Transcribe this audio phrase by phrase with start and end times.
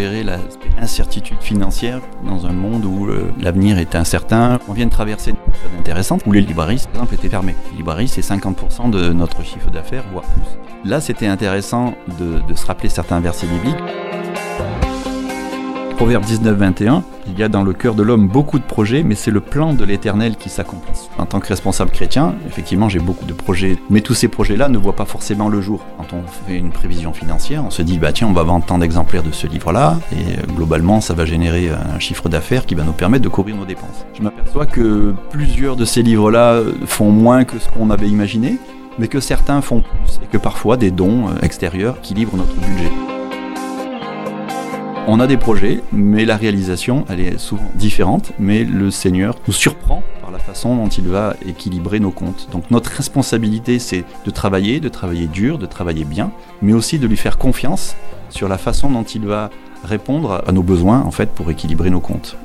[0.00, 0.24] gérer
[0.78, 4.58] l'incertitude financière dans un monde où euh, l'avenir est incertain.
[4.66, 7.54] On vient de traverser une période intéressante où les librairies, par exemple, étaient fermées.
[7.72, 10.90] Les librairies, c'est 50% de notre chiffre d'affaires, voire plus.
[10.90, 13.76] Là, c'était intéressant de se rappeler certains versets bibliques.
[16.00, 19.30] Proverbe 19-21, il y a dans le cœur de l'homme beaucoup de projets, mais c'est
[19.30, 21.10] le plan de l'éternel qui s'accomplisse.
[21.18, 24.78] En tant que responsable chrétien, effectivement, j'ai beaucoup de projets, mais tous ces projets-là ne
[24.78, 25.84] voient pas forcément le jour.
[25.98, 28.78] Quand on fait une prévision financière, on se dit, bah tiens, on va vendre tant
[28.78, 32.82] d'exemplaires de ce livre-là, et euh, globalement, ça va générer un chiffre d'affaires qui va
[32.82, 34.06] nous permettre de couvrir nos dépenses.
[34.14, 38.56] Je m'aperçois que plusieurs de ces livres-là font moins que ce qu'on avait imaginé,
[38.98, 42.90] mais que certains font plus, et que parfois des dons euh, extérieurs équilibrent notre budget.
[45.06, 49.52] On a des projets, mais la réalisation, elle est souvent différente, mais le Seigneur nous
[49.52, 52.48] surprend par la façon dont il va équilibrer nos comptes.
[52.52, 56.30] Donc notre responsabilité, c'est de travailler, de travailler dur, de travailler bien,
[56.62, 57.96] mais aussi de lui faire confiance
[58.28, 59.50] sur la façon dont il va
[59.84, 62.36] répondre à nos besoins en fait pour équilibrer nos comptes.